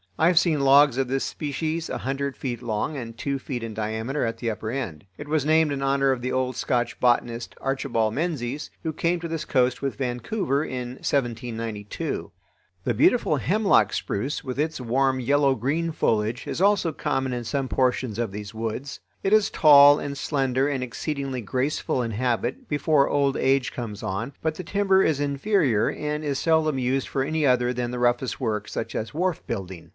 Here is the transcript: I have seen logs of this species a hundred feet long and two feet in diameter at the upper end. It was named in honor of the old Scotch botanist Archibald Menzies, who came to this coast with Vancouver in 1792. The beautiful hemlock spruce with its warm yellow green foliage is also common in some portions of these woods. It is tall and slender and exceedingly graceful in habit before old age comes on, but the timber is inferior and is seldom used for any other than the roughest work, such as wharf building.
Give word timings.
I 0.17 0.27
have 0.27 0.37
seen 0.39 0.59
logs 0.61 0.99
of 0.99 1.07
this 1.07 1.23
species 1.25 1.87
a 1.89 1.99
hundred 1.99 2.37
feet 2.37 2.61
long 2.61 2.95
and 2.95 3.17
two 3.17 3.39
feet 3.39 3.63
in 3.63 3.73
diameter 3.73 4.23
at 4.23 4.37
the 4.37 4.51
upper 4.51 4.69
end. 4.69 5.05
It 5.17 5.27
was 5.27 5.47
named 5.47 5.71
in 5.71 5.81
honor 5.81 6.11
of 6.11 6.21
the 6.21 6.31
old 6.31 6.55
Scotch 6.55 6.99
botanist 6.99 7.55
Archibald 7.59 8.13
Menzies, 8.13 8.69
who 8.83 8.93
came 8.93 9.19
to 9.19 9.27
this 9.27 9.45
coast 9.45 9.81
with 9.81 9.95
Vancouver 9.97 10.63
in 10.63 10.89
1792. 10.95 12.31
The 12.83 12.93
beautiful 12.93 13.37
hemlock 13.37 13.93
spruce 13.93 14.43
with 14.43 14.59
its 14.59 14.79
warm 14.81 15.19
yellow 15.19 15.55
green 15.55 15.91
foliage 15.91 16.45
is 16.47 16.61
also 16.61 16.91
common 16.91 17.33
in 17.33 17.43
some 17.43 17.67
portions 17.67 18.19
of 18.19 18.31
these 18.31 18.53
woods. 18.53 18.99
It 19.23 19.33
is 19.33 19.49
tall 19.49 19.97
and 19.99 20.15
slender 20.15 20.67
and 20.67 20.83
exceedingly 20.83 21.41
graceful 21.41 22.03
in 22.03 22.11
habit 22.11 22.67
before 22.67 23.09
old 23.09 23.37
age 23.37 23.71
comes 23.71 24.03
on, 24.03 24.33
but 24.43 24.53
the 24.55 24.63
timber 24.63 25.01
is 25.03 25.19
inferior 25.19 25.89
and 25.89 26.23
is 26.23 26.37
seldom 26.37 26.77
used 26.77 27.07
for 27.07 27.23
any 27.23 27.43
other 27.45 27.73
than 27.73 27.89
the 27.89 27.99
roughest 27.99 28.39
work, 28.39 28.67
such 28.67 28.93
as 28.93 29.15
wharf 29.15 29.41
building. 29.47 29.89